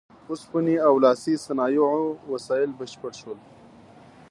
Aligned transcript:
اوسپنې 0.29 0.75
او 0.87 0.93
لاسي 1.03 1.33
صنایعو 1.45 2.03
وسایل 2.31 2.71
بشپړ 2.79 3.11
شول. 3.21 3.39